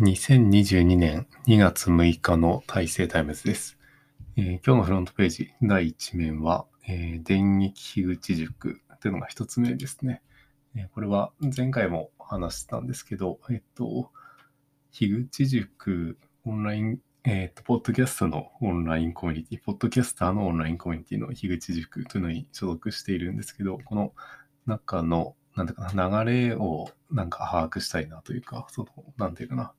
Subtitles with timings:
[0.00, 3.76] 2022年2月6日の大成タイムズです。
[4.36, 10.22] えー今日のフロントページ第1面は、えー電撃樋口塾というのが1つ目ですね。
[10.74, 14.10] えーこれは前回も話したんですけど、えっと、
[14.92, 16.16] 樋口塾
[16.46, 24.14] オンライン、えっと、ポッドキャストのオンラインコミュニティ、ポッドキャスターのオンラインコミュニティの樋口塾というのに所属しているんですけど、この
[24.64, 29.72] 中の、なんていうかな、流れをなんか把握したいなというか、その、なんていうかな、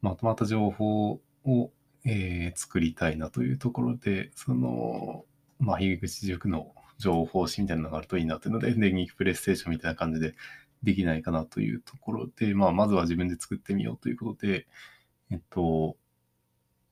[0.00, 1.70] まとまった情報を、
[2.04, 5.24] えー作りたいなというところで、その、
[5.58, 10.34] まあ、樋口塾の情報誌みたいなのがあるといいなというので、電撃プレイステーションみたいな感じで
[10.82, 14.66] できないかなというところで、まあ、まずは自分で作ってみようということで、
[15.30, 15.96] えっと、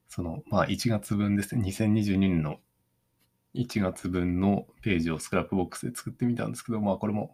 [0.08, 2.58] その、まあ、1月分ですね、2022年の
[3.54, 7.32] 1月分のページをスクラップボックスで作ってみたんですけど、まあ、これも、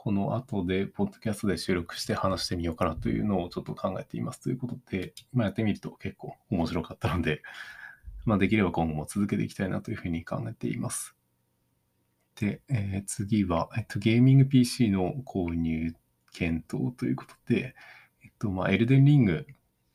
[0.00, 7.42] この後で、ポッドキャストで収録して話してみようかなというのをちょっと考えていますということで、まあ、やってみると結構面白かったので、
[8.24, 11.16] まあ、できれば今後も続けていきたいなというふうに考えています。
[12.36, 15.92] で、えー次は、えっと、ゲーミング PC の購入
[16.32, 17.74] 検討ということで、
[18.22, 19.48] えっと、まあ、エルデンリング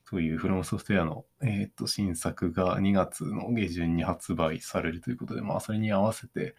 [0.03, 6.55] というフロムソフトウェアの、えっと、新作が2月の下旬に発売されるということで、まあ、それに合わせて、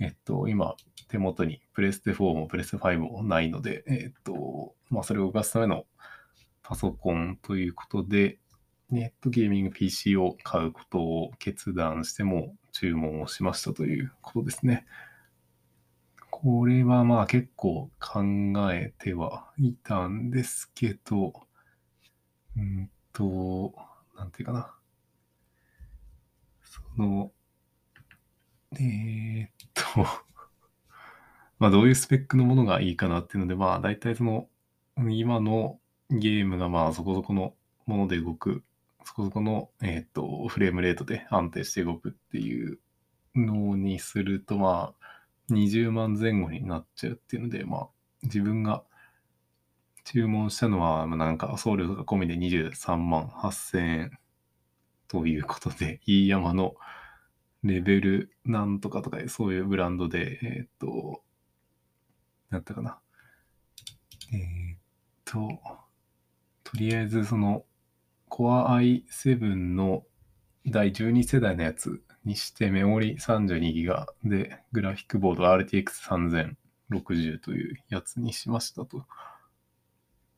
[0.00, 0.74] えっと、今、
[1.08, 5.84] 手元にプレステ4もプレステ5もないので、えっと、まあ、それを動かすための
[6.62, 8.38] パソコンということで、
[8.90, 14.86] ネットゲーミング PC を買うことを決断しても注文をしましたということですね。
[16.30, 18.22] これはまあ結構考
[18.72, 21.34] えてはいたんですけど、
[22.56, 23.74] うんと、
[24.16, 24.74] なんていうかな。
[26.62, 27.32] その、
[28.72, 30.06] えーっと、
[31.58, 34.48] まあどういうスペックのものがいいかなっていうので、まあ大体その、
[34.96, 37.54] 今のゲームがまあそこそこの
[37.86, 38.64] もので動く、
[39.04, 42.78] そこそこの、えーっと、フレームレートで安定して動くっていう
[43.34, 47.88] のにすると、まあ、20万前後になっちゃうっていうので、まあ、
[48.22, 48.84] 自分が
[50.04, 54.18] 注文したのは、まなんか送料とか込みで23万8000円
[55.08, 56.74] ということで、いい山の
[57.62, 61.22] レベルなんとかとか、そういうブランドで、えーっと、
[62.50, 62.98] なんだったかな。
[64.32, 64.78] えーっ
[65.24, 65.48] と、
[66.64, 67.64] とりあえずその、
[68.30, 70.04] Core i7 の
[70.66, 79.04] 第12世代のやつにして、メモリ 32GB で、グラフィックボード RTX3060 というやつにしましたと。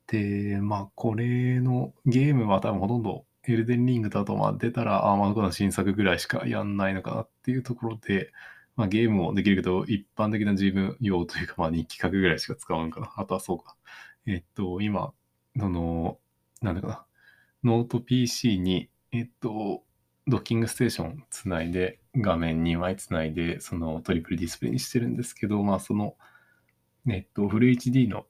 [0.06, 8.32] で、まあ、これのゲームは多分ほとんどエルデンリングだと、まあ、出たらアーマードコアの新作ぐらいしかやんないのかなっていうところで、
[8.76, 13.12] まあ、ゲームもできるけど、一般的な自分用というか、まあ、日記書くぐらいしか使わんかな。
[13.16, 13.76] あとはそうか。
[14.26, 15.12] えっと、今、
[15.58, 16.18] その、
[16.60, 17.04] なんだかな。
[17.64, 19.82] ノート PC に、えっと、
[20.26, 26.16] ドッキングステーションつないで、画面2枚つないで、そのトリプルディスプレイにしてるんですけど、まあその、
[27.08, 28.26] えっと、フル HD の、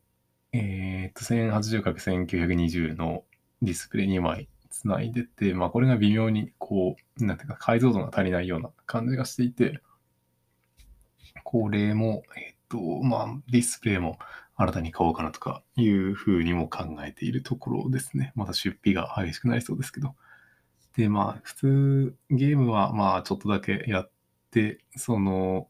[0.53, 3.25] えっと、1080×1920 の
[3.61, 9.81] ディスプレイ2枚つないでて、まあこれが微妙にこう、なんていうか解像度が足りないような感じがしていて、
[11.45, 14.19] これも、えっと、まあディスプレイも
[14.57, 18.33] 新たに買おうかなとかいうふうにも考えているところですね。
[18.35, 20.15] また出費が激しくなりそうですけど。
[20.97, 24.11] で、まあ、普通、ゲームはまあ、ちょっとだけやっ
[24.51, 25.69] て、その、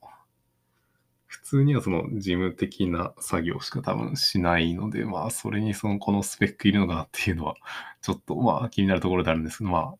[1.33, 7.55] 普通にはその事務的な作業しか多分しないので、まあ、それにその、このスペックいるのかなっていうのは、
[8.03, 9.95] ちょっとまあ、気になるところであるんですけど、まあ、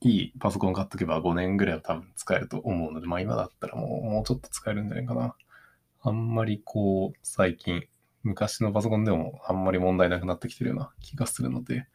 [0.00, 5.36] いいパソコン買っとけば5年ぐらいは多分使えると思うので、まあ今だったらもう、もうちょっと使えるんじゃないかな。
[6.02, 7.86] あんまりこう、最近、
[8.24, 11.86] 昔のパソコンでもあんまり問題なくなってきてるような気がするので、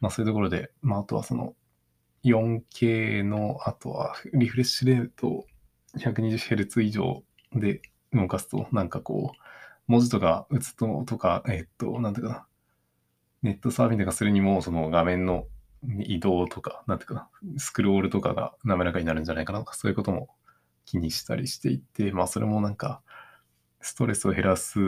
[0.00, 1.56] まあそういうところで、まああとはその
[2.24, 5.46] 4K の、あとはリフレッシュレート
[5.96, 7.22] 120Hz 以上
[7.54, 9.38] で動かすと、なんかこう、
[9.86, 12.46] 文字とか打つととか、えっと、なんていうかな、
[13.42, 15.46] ネットサーフィンとかするにも、その画面の
[16.00, 20.28] 移動とか、なんていうかな、スクロールとかが滑らかになるんじゃないかなとか、そういうことも
[20.84, 23.02] 気にしたりしていて、まあそれもなんか、
[23.80, 24.78] ストレスを減らす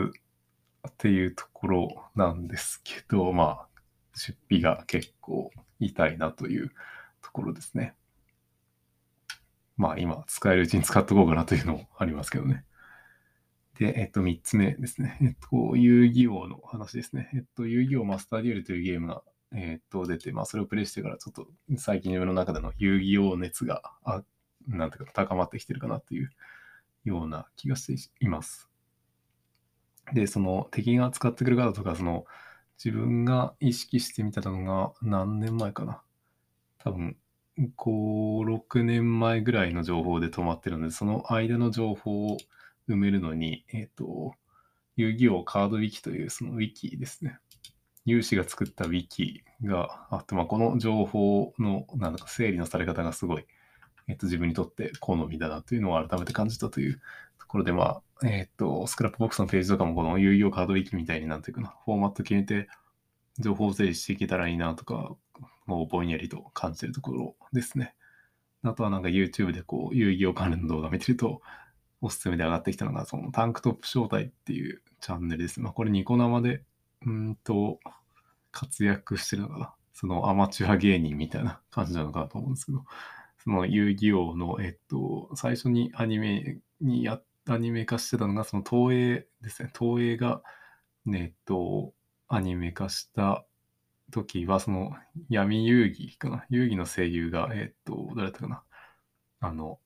[0.87, 3.67] っていうところなんですけど、まあ、
[4.15, 6.71] 出費が結構痛いなという
[7.21, 7.95] ところですね。
[9.77, 12.65] まあ今使えるうちに使っとこうかなというのもありますけどね。
[13.79, 15.17] で、えっと、3つ目ですね。
[15.21, 17.29] えっと、遊戯王の話ですね。
[17.33, 19.23] えっと、遊戯王マスターデュエルというゲームが、
[19.55, 21.47] えっと、出て、まあそれをプレイしてからちょっと
[21.77, 24.23] 最近自分の中での遊戯王熱が、あ
[24.67, 26.29] なんていうか高まってきてるかなという
[27.03, 28.69] ような気がしています。
[30.13, 32.25] で、その敵が使ってくるカードとか、その
[32.83, 36.03] 自分が意識してみたのが何年前かな。
[36.79, 37.17] 多分、
[37.57, 37.67] 5、
[38.67, 42.37] 6年前ぐらいの情報で止まってるので、その間の情報を
[42.89, 44.33] 埋めるのに、えっ、と、
[44.95, 47.39] 遊戯王カードウィキというそのウィキですね。
[48.05, 53.45] 有志が作ったウィキがあって、まあ、この情報のなんだか整理のされ方がすごい、
[54.07, 57.01] えっ、と、自分にとって好みだなというのを改めて感じたという
[57.39, 62.67] ところで、まあ、えっ、と、 Scrapbox のページとかもこの遊戯王カードウィキみたいになんていうかな、フォーマット決めて
[63.39, 65.15] 情報を整理していけたらいいなとか、
[65.65, 67.95] もうぼんやりと感じてるところですね。
[68.63, 71.41] あとはなんか YouTube でこう遊戯王関連の動画見てると、
[72.01, 75.61] おすすめで上がってきたのが、そのタンクトップ小隊っていうチャンネルです。
[75.61, 76.63] まあこれニコ生で、
[77.05, 77.79] うんと、
[78.51, 79.73] 活躍してるのかな。
[79.93, 82.85] そのアマチュア芸人みたいな感じなのかなと思うんですけど、
[83.43, 89.71] その遊戯王の、えっと、最初にアニメにや、アニメ化してたのが、その東映ですね。
[89.77, 90.41] 東映が、
[91.05, 91.93] ね、えっと、
[92.29, 93.45] アニメ化した
[94.13, 94.91] 時は、その
[95.29, 96.45] 闇遊戯かな？
[96.49, 98.63] 遊戯の声優が、えっと、誰だったかな？
[99.41, 99.79] あの、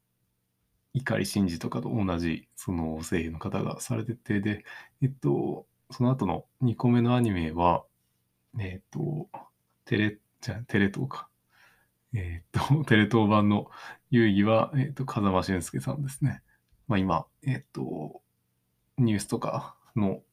[0.94, 4.66] 碇シンジとかと同じ、その声優の方がされてて、で、
[5.02, 7.86] えっと、その後の2個目のアニメは、
[8.60, 9.30] えっと、
[9.86, 11.30] テレ、じゃテレ東か。
[12.14, 13.70] えっと、 テレ東版の
[14.10, 16.42] 遊戯は、えっと、風間俊介さんですね。
[16.88, 18.22] まあ今、えっと、
[18.98, 20.24] ニュースとかの、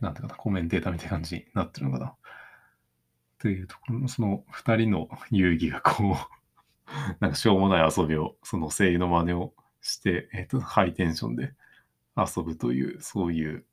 [0.00, 2.14] なんていうかな、コメンテーターみたいな感じになってるのかな。
[3.44, 6.86] というところの、その二人の遊戯がこう
[7.20, 9.52] なんかしょうもない遊びを、その声優の真似を
[9.82, 11.52] して、えっ、と、ハイテンションで
[12.16, 13.66] 遊ぶという、そういう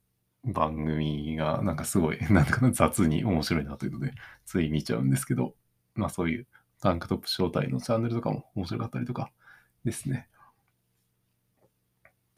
[0.44, 4.12] 番組が、なんかすごい、 なんか雑に面白いなというので、
[4.44, 5.54] つい見ちゃうんですけど、
[5.94, 6.46] まあそういう
[6.82, 9.32] タンクトップ招待のチャンネルとかも面白かったりとか
[9.86, 10.28] ですね。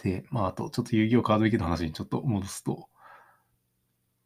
[0.05, 2.89] で、まああと、ちょっと遊戯王カードウィキの話にちょっと戻すと、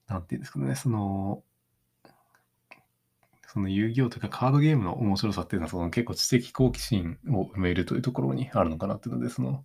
[0.09, 1.43] なんていうんですかね、その、
[3.51, 9.65] その遊戯王というかカードゲームの面白さっていうのはその結構知的好奇心を埋めるというところにあるのかなっていうので、その、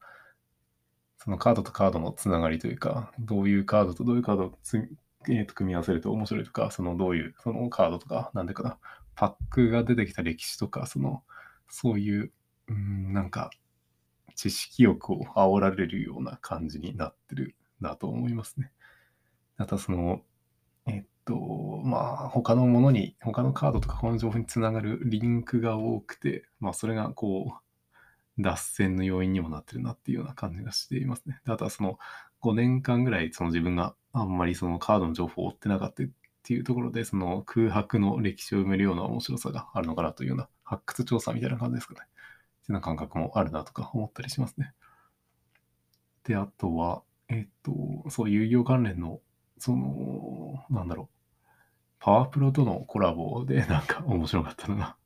[1.18, 4.54] そのカードとカードのつながりというか、どういうカードとどういうカードを、
[5.28, 8.78] えー、と組み合わせると面白いとか、そのどういうそのカードとか、なんでかな、
[9.16, 11.22] パックが出てきた歴史とか、その、
[11.68, 12.32] そういう、
[12.70, 13.52] うん、なんか、
[14.36, 18.72] 知識欲を煽られるような感じになってるなと思いますね。
[19.58, 20.22] あとはその、
[21.26, 21.36] と、
[21.84, 27.64] まあ、他のものに、他のカードとか他の情報につながるリンクが多くて、まあ、それがこう、
[28.40, 31.40] 脱線の要因にもなってるなっていうような感じがしていますね。
[31.46, 32.00] であとはその
[32.42, 36.08] 5年間ぐらいその自分があんまりそのカードの情報を追ってなかったっ
[36.46, 42.00] ていうところで、その空白の歴史を埋めるような面白さがあるのかなというような発掘調査みたいな感じですかね。
[42.02, 42.20] っていうよ
[42.70, 44.74] うな感覚もあるなとか思ったりしますね。
[46.26, 49.22] で、あとは、えっと、そう、遊戯王関連の、
[49.64, 51.08] その、なんだろう、
[51.98, 54.98] パワープロとのコラボで なんか面白かったのが、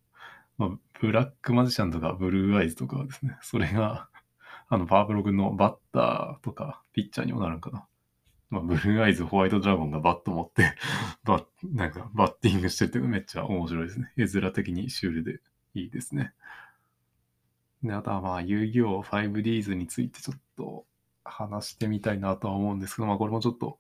[0.57, 0.69] まあ、
[1.00, 4.09] ブラックマジシャンとかブルーアイズとかですね、それが、
[4.68, 7.86] あの、パワープロ君のバッターとかピッチャーにもなるんかな。
[8.50, 10.74] まあ、ブルーアイズ、ホワイトドラゴンがバット持って
[11.24, 14.12] バッ、なんかバッティングしてるっていうのめっちゃ面白いですね。
[14.18, 15.39] 絵面的にシュールで
[15.75, 16.33] いいですね。
[17.83, 20.88] で、あとはまあ、遊戯王 5Ds についてちょっと
[21.24, 23.77] 話してみたいなとは思うんですけど、まあ、これもちょっと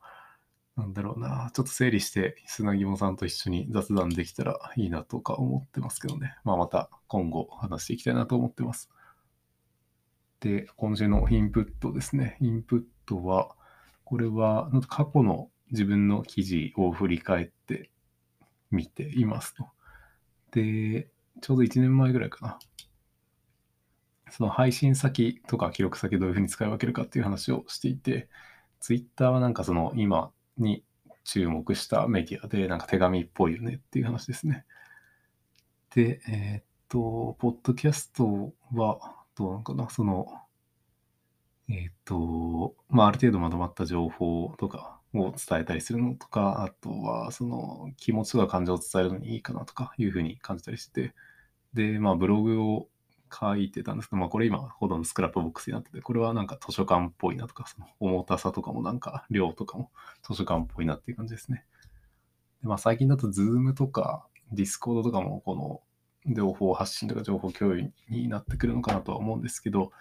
[0.77, 6.35] なんだろうな、ちょっと整理して砂肝さんと一緒に雑談できたらいいなとか思ってますけどね。
[6.43, 8.91] まあまた今後話していきたいなと思ってます。
[10.39, 12.37] で、今週のインプットですね。
[12.41, 13.55] インプットは、
[14.03, 17.89] これは過去の自分の記事を振り返って
[18.69, 19.65] みていますと。
[20.51, 21.09] で、
[21.41, 22.59] ちょうど1年前ぐらいかな。
[24.29, 28.29] その配信先とか記録先どういうふうに使い分けるかっていう話をしていて、
[28.79, 30.83] Twitter はなんかその今に
[31.23, 34.65] 注目したメディアで、なんか手紙っぽいよねっていう話ですね。
[35.93, 40.27] で、えー、っと、ポッドキャストはどうなのかな、その、
[41.69, 51.13] えー、っと、まあ、ある程度まとまった情報とかを伝えたりするのとか、あとは、その気持ちとか感情を伝えるのにいいかなとかいうふうに感じたりして、
[51.73, 52.87] で、まあ、ブログを
[53.33, 59.91] 書いてたんですけど、まあこれ今ほどのスクラップボックスになってて、これはなんか図書館っぽいなとか、その重たさとかもなんか量とかも
[60.23, 61.65] 図書館っぽいなっていう感じですね。
[62.61, 65.81] でまあ最近だと Zoom とか Discord とかもこの
[66.33, 69.91] 情報発信とか情報共有になってくるのかなとは思うんですけど、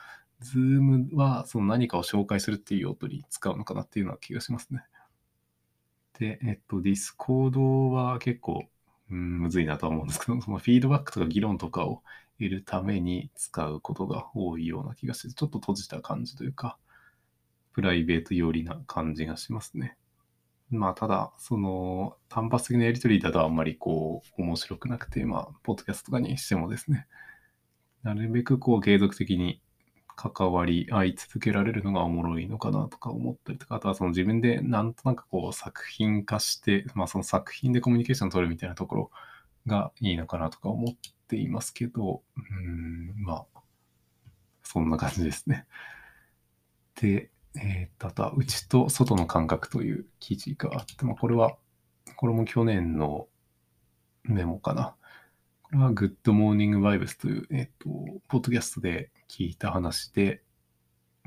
[0.43, 4.85] Zoom はその何かを紹介するっていう用途に使うのかなっていうような気がしますね。
[6.19, 7.59] で、えっと、Discord
[7.91, 8.65] は結構、
[9.11, 12.03] うん、むずいなとは思うんですけど、 そのフィードバックとか議論とかを
[12.39, 16.79] いるために使うことが多いような気がして、ちょっと閉じた感じというか、
[17.73, 19.97] プライベート寄りな感じがしますね。
[20.71, 27.07] まあ、ただ、その、単発的なやりとりだとあんまりこう、面白くなくて、まあ、ポッドキャストとかにしてもですね、
[28.03, 29.63] なるべくこう、継続的に
[30.17, 39.11] 関わり合い続けられるのがおもろいのかなとか思ったりとか、あとはその自分でなんとなくこう、作品化して、まあ、その作品でコミュニケーション取るみたいなところ
[39.67, 40.95] がいいのかなとか思っ
[41.29, 43.61] ていますけど、うん、まあ、
[44.63, 45.67] そんな感じですね。
[47.01, 51.57] で、えー、とあとは内と外の感覚という記事があって、まあ、これは、
[52.17, 53.29] これも去年の
[54.25, 54.97] メモかな。
[55.67, 57.89] これは Good Morning Vibes という、えっ、と、
[58.29, 60.45] ポッドキャストで聞いた話で、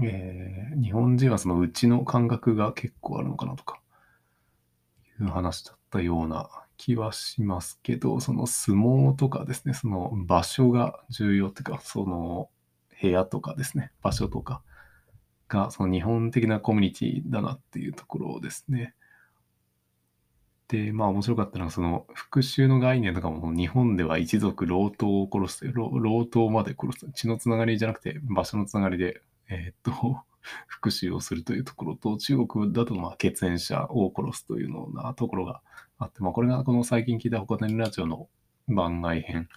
[0.02, 3.82] えー日本人はその内の感覚が結構あるのかなとか、
[5.20, 12.50] いう話だったような気はしますけど、その相撲とかですね、その場所が重要っていうか、その
[13.02, 14.62] 部屋とかですね、場所とか、
[15.50, 18.94] がその日本的なコミュニティだなっていうところですね。
[20.70, 27.12] で、まあ面白かったのはその復讐の概念とかも日本では一族老頭を殺すという、老老頭まで殺す。
[27.14, 30.24] 血のつながりじゃなくて場所のつながりで、えーっと、
[30.68, 35.62] 復讐をするというところと、中国だとまあ血縁者を殺すというのなところが
[35.98, 38.30] あって、まあこれがこの最近聞いた他のラジオの
[38.68, 39.50] 番外編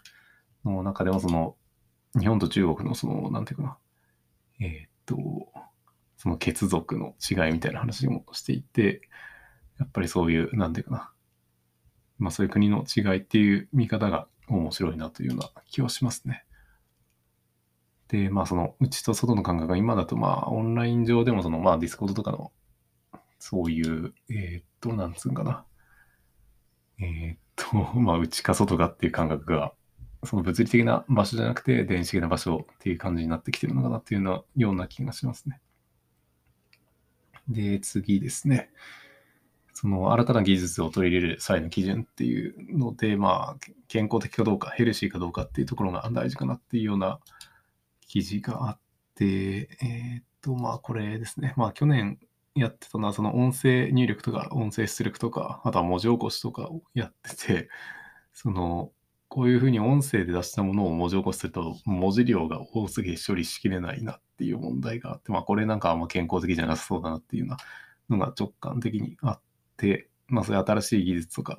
[0.64, 1.56] の中ではその
[2.18, 3.78] 日本と中国のその、なんていうかな、
[4.60, 5.52] えーっと、
[6.16, 9.02] その血族の違いみたいな話もしていて、
[9.82, 11.12] やっぱりそういう、なんていうかな、
[12.18, 16.44] まあそういう国の違いっていう見方が面白いなというような気はしますね。
[18.08, 22.52] で、まあその内と外の感覚が今だとまあオンライン上でもそのまあ Discord とかの
[23.40, 25.64] そういう、えーっと、なんつうんかな。
[27.00, 29.74] えーっと、 まあ内か外かっていう感覚が
[30.22, 35.60] その物理的な場所じゃなくて電子的な場所っていう感じになってきてるのかなっていうようなような気がしますね。
[37.48, 38.70] で、次ですね。
[39.72, 47.20] その新たな技術を取り入れる際の基準っていうので、まあ、健康的かどうか、ヘルシーかどうかっていうところが大事かなっていうような
[48.06, 48.78] 記事があっ
[49.14, 51.54] て、えーっと、まあ、これですね。
[51.56, 52.18] まあ、去年
[52.54, 57.68] やってたのは、その音声入力とか、音声出力とか、あとは文字起こしとかをやってて、
[58.34, 58.92] その、
[59.28, 67.56] こういうふうに音声で出したものを文字起こしすると、文字量が多すぎて処理しきれないなっていう問題があって、まあ、これなんかあんま健康的じゃなさそうだなっていうよ
[68.08, 69.51] うなのが直感的にあって、
[70.28, 71.58] まあ、そういう新しい技術とか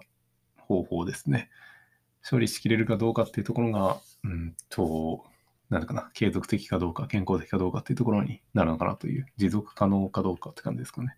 [0.58, 1.50] 方法ですね。
[2.28, 5.26] 処理しきれるかどうかっていうところが、うんと、
[5.70, 11.16] なんだかな、継続的かどうか、健康的かどうかっていうところになるのかなという、持続可能かどうかって感じですかね。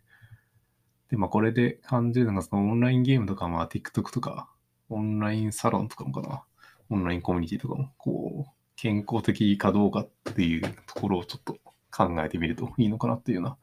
[1.09, 4.49] で、まあ、これで感じるのが、そのオンラインゲームとか、まあ、TikTok とか、
[4.89, 6.43] オンラインサロンとかもかな、
[6.89, 11.57] オンラインコミュニティとかも、こう、健康的かどうかっていうところをちょっと
[11.91, 13.57] 考えてみるといいのかなっていうような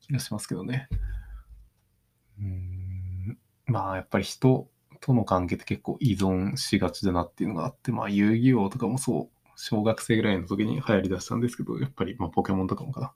[0.00, 0.88] 気がしますけどね。
[2.40, 4.68] うんまあやっぱり人
[5.00, 13.12] との関係って結構依存しがちだなっていうのがあって、まあ遊戯王とかもそう、小学生ぐらいの時に流行りだしたんですけど、やっぱりまあポケモンとかもかな。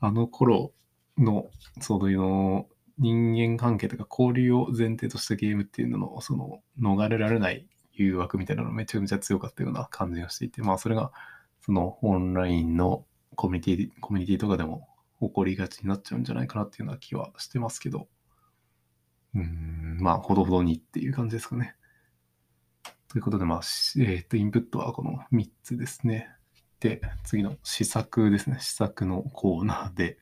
[0.00, 0.72] あの頃
[1.18, 1.46] の、
[1.80, 2.66] そういうの
[2.98, 11.12] 人間関係とか交流を前提としたゲームっていうのの、その逃れられない誘惑みたいなのめちゃめちゃ強かったような感じがしていて、まあそれが
[11.64, 13.04] そのオンラインの
[13.36, 14.86] コミュニティ、コミュニティとかでも
[15.20, 18.08] 起こりがちになっちゃうんじゃないかなっていうような気はしてますけど、
[19.34, 21.74] うん、まあ、ほどほどにっていう感じですかね。
[23.08, 23.60] ということで、まあ、
[23.98, 26.28] えっ、と、インプットはこの3つですね。
[26.80, 28.58] で、次の試作ですね。
[28.60, 30.18] 試作のコーナーで、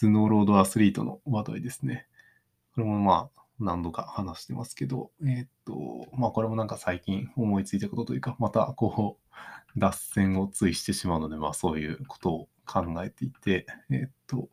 [0.00, 2.06] 頭脳ロードアスリートの話題ですね。
[2.74, 9.18] これもまあ、何度か話してますけど、えっ、と、まあ、これもなんか最近思いついたことというか、またこ
[9.76, 14.48] う、脱線をついしてしまうので、まあ、そういうことを考えていて、えっ、と、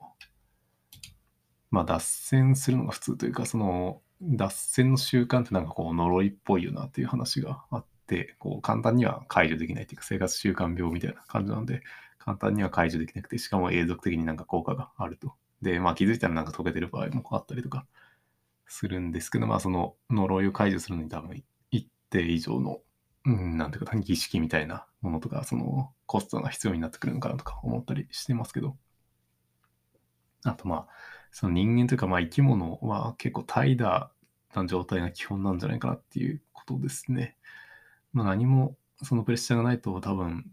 [1.71, 11.81] まあ、脱線するのが普通というか、その、脱線の習慣ってなんかこう、呪いっぽいよなっていう話があって、こう、簡単には解除できないっていうか、生活習慣病みたいな感じなんで、
[12.19, 15.33] 簡単には解除できなくて、しかも永続的になんか効果があると。
[15.61, 17.87] で、まあ気づいたらなんか解けてる場合もあったりとか
[18.67, 22.79] するんですけど、まあその呪いを解除するのに多分一定以上の、
[23.25, 28.77] うん、なんていうか、儀式みたいなものとか、そのコストが必要になってくるのかなとか思ったりしてますけど、
[30.43, 30.87] あとまあ、
[31.31, 34.09] その人間というかまあ生き物は結構怠惰
[34.55, 37.37] な状態が基本なんじゃないかなっていうことですね。
[38.13, 40.45] まあ何もそのプレッシャーがないと多分、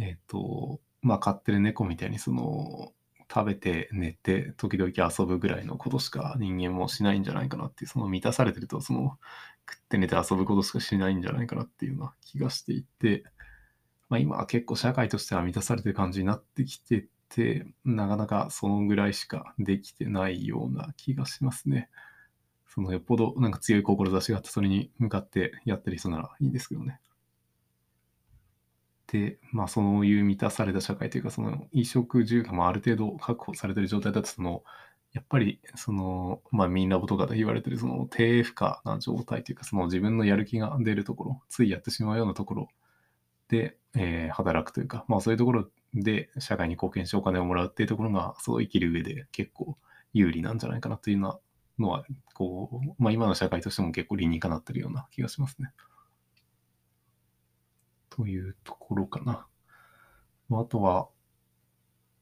[0.00, 2.92] えっ、と、まあ飼ってる猫みたいにその
[3.32, 9.18] 食べて寝て時々遊ぶぐらいのことしか人間もしないんじゃないかなっていう、その満たされてるとその
[9.68, 13.24] 食って寝て遊ぶことしかしないんじゃないかなっていうような気がしていて、
[14.08, 17.08] まあ今は結構社会としては満たされてる感じになってきてて、
[17.84, 21.88] なかなかそのぐらいしかできてないような気がしますね。
[22.68, 27.00] そのよっぽどなんか強い志があってそれに向かってやってる人ならいいんですけどね。
[29.06, 34.64] で、まあそういう満たされた社会というか、その衣食住がまあある程度確保されてる状態だと、その、
[35.12, 42.68] やっぱりその、まあみんなとかで言われてるその低負荷な状態というか、その自分のやる気が出るところ、ついやってしまうようなところ
[43.48, 49.76] で、えー、働くというか、まあそういうところで社会に貢献してお金をもらうっていうところが、そう生きる上で結構
[50.12, 55.72] 有利なんじゃないかなというのは、こう、まあ今の社会としても結構理にかなってるような気がしますね。
[58.10, 59.46] というところかな。
[60.48, 61.08] まあ、あとは、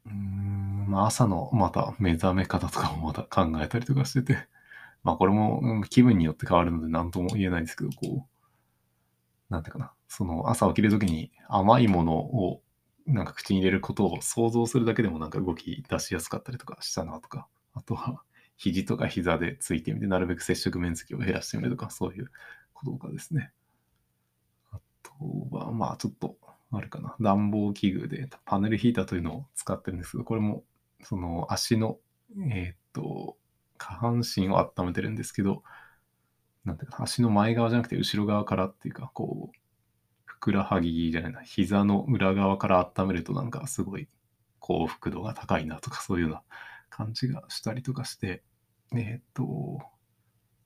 [0.07, 4.49] うーん、まあ朝のまた目覚め方とかもまた考えたりとかしてて、
[5.05, 12.62] まあこれも気分によって変わるので何とも言えないですけど、こう、なんていうかな、その朝起きるときに甘いものを
[13.07, 18.23] なんか口に入れることを想像するだけでもなんか動き出しやすかったりとかしたなとか、あとは
[18.57, 22.31] 肘とか膝でついてみて、なるべく接触面積を減らしてみるとか、そういう
[22.73, 23.51] こととかですね。
[24.71, 25.13] あと
[25.51, 26.37] は、まあちょっと、
[26.71, 30.65] あれかな、暖房器具でパネルヒーターというのを使ってるんですけど、これも、
[31.03, 31.99] その足の、
[32.51, 33.37] えー、っと、
[33.79, 35.65] 下半身を温めてるんですけど、
[36.65, 39.57] なんていうか、足の前側じゃなくて後ろ側からっていうか、こう、
[40.43, 44.09] くらはぎじゃないな、膝の裏側から温めるとなんかすごい
[44.59, 46.43] 幸福度が高いなとか、そういうような
[46.91, 48.43] 感じがしたりとかして、
[48.93, 49.79] えー、っと、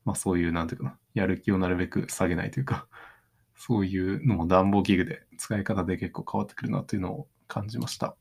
[0.07, 2.89] まあそういう、なんていうかな、やる気をなるべく下げないというか、
[3.55, 8.17] そういうのも暖房器具で使い方で結構変わってくるなというのを感じました。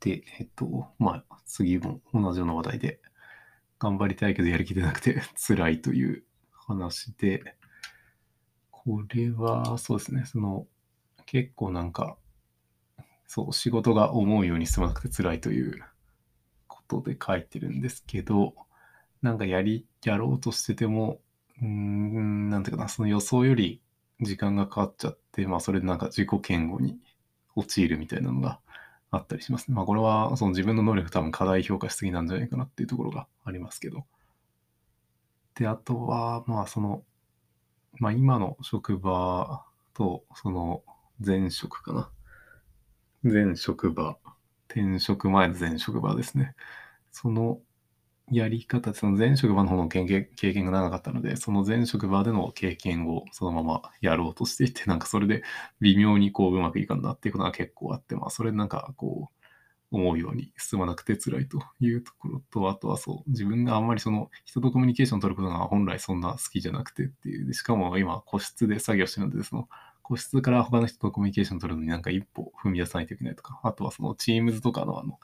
[0.00, 3.00] で、えっと、まあ次も同じような話題で、
[3.78, 7.54] 頑張りたいけどやる気出なくて辛いという話で、
[8.84, 10.66] これはそうですね、その
[11.26, 12.16] 結構なんか、
[13.26, 15.82] そう、仕事が思うように進まなくて辛いという
[16.66, 18.54] ことで書いてるんですけど、
[19.22, 21.20] なんかやり、やろうとしてても、
[21.60, 23.82] うーん、なんていうかな、その予想より
[24.22, 26.98] 時間がかかっちゃって、まあそれでなんか自己嫌悪に
[27.54, 28.60] 陥るみたいなのが
[29.10, 29.74] あったりしますね。
[29.74, 34.06] まあこれはその自分の能力多分過大評価しすぎなんじゃないかなっていうところがありますけど。
[35.54, 37.04] で、あとは、まあその、
[37.98, 40.82] まあ今の職場とその
[41.24, 42.10] 前職かな。
[43.22, 44.16] 前職場
[44.68, 46.54] 転職前の前職場ですね。
[47.12, 47.60] その
[48.30, 55.42] やり方、その前職場の方の経験が長かったので、その前職場での経験をそのままやろうとしていて、なんかそれで
[55.80, 59.39] 微妙にこううまくいかんなっていうことが結構あって、まあそれなんかこう、
[59.92, 69.68] 思うように進まなくて辛いというところと、あとはそう、自分があんまりその人とコミュニケーションを取ることが本来そんな好きじゃなくてっていう、しかも今個室で作業してるので、その
[70.02, 75.18] 個室から他の人とコミュニケーションを取るのになんか一歩踏み出さないといけないとか、あとはその Teams とかのあの、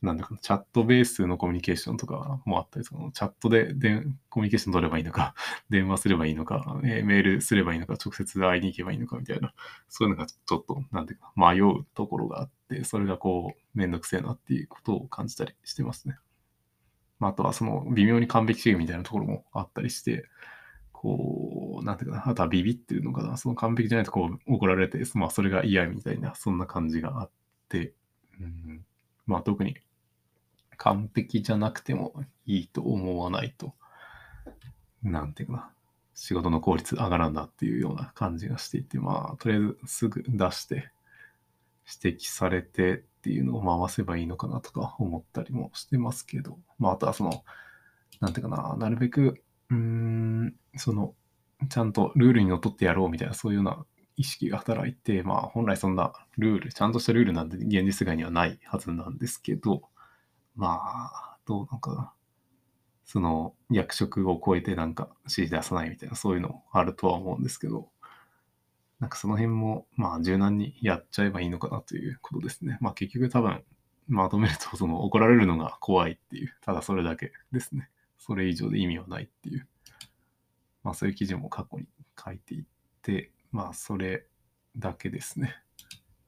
[0.00, 3.10] なんだかチャットベースのコミュニケーションとかもあったり、その。
[3.10, 5.34] チャットででコミュニケーション取ればいいのか、
[5.70, 9.52] 電話すればいいのか、えー、メールすればいいのか、直接会いに行けばいいのかみたいな、
[9.88, 16.16] そういうのがちょっと、なんていうか、迷うところがあって、それがこう、めんどくせえなっていうことを感じたりしてますね。
[17.18, 20.28] まあ、あとはその微妙に完璧主義みたいなところもあったりして、
[20.92, 27.30] こう、なんていうかな、あとはビビってるのかな、その完璧じゃないとこう怒られて、まあそれが嫌みたいな、そんな感じがあっ
[27.68, 27.94] て、
[28.40, 28.84] うん、
[29.26, 29.76] まあ特に
[30.78, 32.14] 完璧じゃなくても
[32.46, 33.74] いいと思わないと、
[35.02, 35.70] なんていうかな、
[36.14, 40.90] 仕事の効率上がらんだっていうような感じがしていて、まあとりあえずすぐ出して
[42.02, 47.44] 指摘されてっていうのを回せばいいのかなとか思ったりもしてますけど、まああとはその、
[48.20, 51.14] なんていうかな、なるべくうーん、その、
[51.68, 53.84] ちゃんとルールにのっとってやろうみたいな、そういうような
[54.16, 59.82] 意識が働いて、まあ本来そんなルール、ちゃんとしたルールなんて現実世界にはないはずなんですけど、
[60.58, 62.12] まあ、どうなんかな。
[63.04, 67.88] その役職を超えてなんか指示出さないみたいな、そういうのあるとは思うんですけど、
[68.98, 72.76] なんかその辺も、まあ柔軟にやっちゃえばいいのかなということですね。
[72.80, 73.64] まあ結局多分、
[74.08, 77.88] まとめると、その怒られるのが怖いっていう、ただそれだけですね。
[78.18, 79.68] それ以上で意味はないっていう、
[80.82, 81.86] まあそういう記事も過去に
[82.22, 82.64] 書いていっ
[83.02, 84.26] て、まあそれ
[84.76, 85.54] だけですね。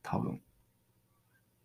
[0.03, 0.40] 多分。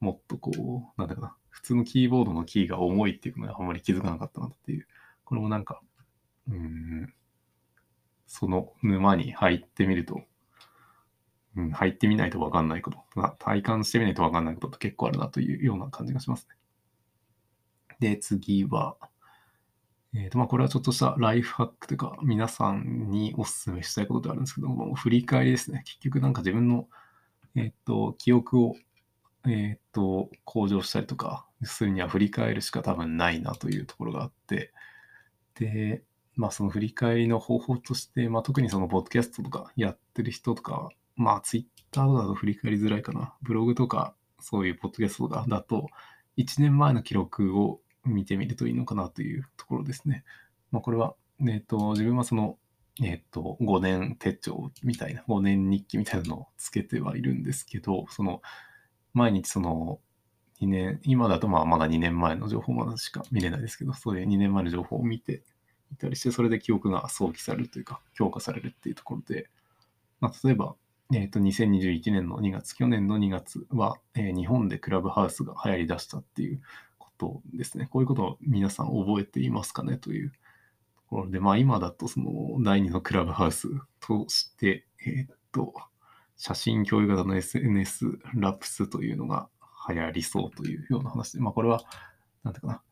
[0.00, 0.50] もっとこ
[0.96, 4.86] う、なんだかな、普通のキーボードのキーが重いっていうのがあんまり気づかなかったなっていう
[5.24, 5.82] これもなんか、
[6.48, 7.12] うん、
[8.26, 10.22] その沼に入ってみると、
[11.56, 12.98] うん、入ってみないとわかんないこと、
[13.38, 16.56] 体感してみないとわかんないことって結構あるなというような感じがしますね。
[17.98, 18.96] で、次は、
[20.14, 25.82] えっ、ー、と、まあ、これはちょっとしたライフハックというか、皆さんにお勧めしたいことであるんですけども、振り返りですね。
[25.84, 26.88] 結局なんか自分の、
[27.54, 28.76] えっ、ー、と、記憶を、
[29.46, 34.72] えっ、ー、と、向上したりとかするには振り返るしか多分ないなというところがあって、
[35.54, 36.02] で、
[36.36, 43.34] まあその振り返りの方法として、まあ特にそのポッドキャストとかやってる人とか、まあツイッターだと振り返りづらいかな。
[43.42, 45.88] ブログとかそういうポッドキャストとかだと、
[46.38, 50.24] 1年前の記録を見てみるといいのかなというところですね。
[50.70, 51.14] まあこれは、
[51.46, 52.56] えっ、と、自分はその、
[53.02, 58.40] えっ、と、5年手帳みたいな、5年日記みたいなのをつけてはいるんですけど、その、
[59.12, 60.00] 毎日その、
[60.60, 65.42] 2年、今だとまあまだ2年前の情報まだしか見れないですけど、そういう2年前の情報を見て
[65.92, 69.50] いたりして、それで記憶が想起されるというか、強化されるっていうところで、
[70.20, 70.76] まあ、例えば、
[71.12, 76.60] えっ、ー、と、2021年の2月、去年の2月は、えー、日本でクラブハウスが流行り出したっていう
[76.98, 77.86] ことですね。
[77.90, 80.36] こういうことを皆さん覚えていますかねというと
[81.08, 83.68] ころで、まあ今だとその第2のクラブハウス
[84.00, 85.74] として、えっ、ー、と、
[86.36, 89.48] 写真共有型の SNS ラプスというのが
[89.88, 91.82] 流行りそうというような話で、まあこれは、
[92.44, 92.82] なんていうかな、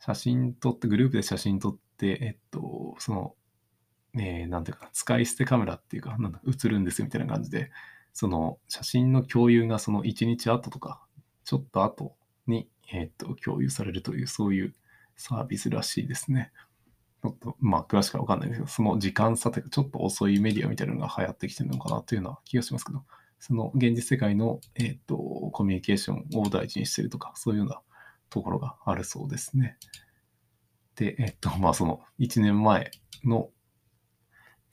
[0.00, 3.34] 写真撮って、グループで写真撮って、えっと、その、
[4.18, 7.70] えー、ていうかな、使い捨てカメラっていうか、なんだ、映るんですよみたいな感じで、
[8.12, 11.00] その写真の共有がその1日後とか、
[11.44, 14.74] ちょっと後に、えっと、共有されるという、そういう
[15.16, 16.52] サービスらしいですね。
[17.22, 23.04] ちょっと、まあ、詳しくはわかんないですけど、その時間差というか、ちょっと遅いメディアみたいなのが流行ってきてるのかなというような気がしますけど、
[23.40, 27.80] その現実世界の、えっ、と、コミュニケーションを大事にしてるとか、そういうような
[28.30, 29.76] ところがあるそうですね。
[30.96, 32.90] で、えっ、と、まあ、その1年前
[33.24, 33.50] の、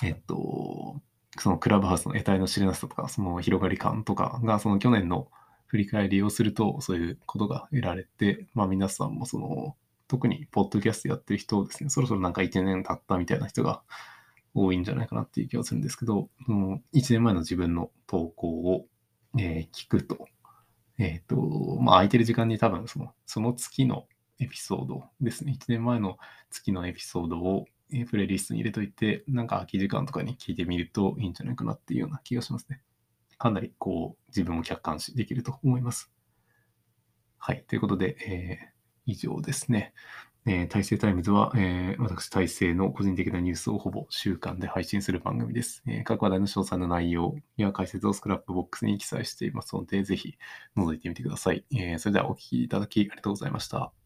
[0.03, 1.01] えっ、と、
[1.37, 5.29] そのクラブハウスの得体の知れなさとか、その広がり感とかが、その去年の
[5.67, 9.75] 振り返りをすると、そういうことが得られて、まあ皆さんもその、
[10.07, 13.81] 特にポッドキャストやってる人ですね、そろそろなんか1年経ったみたいな人が
[14.53, 18.85] 多いんじゃないかなっていう気がするんですけど、その1年前の自分の投稿を、
[19.37, 20.27] えー、聞くと、
[20.97, 24.05] えっ、ー、と、まあ、空いてる時間に多分その、その月の
[24.39, 26.17] エピソードですね、1年前の
[26.49, 27.65] 月のエピソードを、
[28.09, 32.81] プレイリストに入れといて、なんか空き時間とかに聞いてみるといいんじゃないかなっていうような気がしますね。
[33.37, 36.11] かなりこう、自分を客観視できると思います。
[37.37, 37.63] はい。
[37.67, 39.93] ということで、えー、以上ですね。
[40.47, 45.81] えー、大成タイムズは、えー、私、大成の個人的なニュースをほぼ週間で配信する番組です。
[45.87, 50.37] えー、各話題の詳細な内容や解説を Scrapbox に記載していますので、ぜひ
[50.77, 51.65] 覗いてみてください。
[51.71, 54.04] えー、それではお聴きいただきありがとうございました。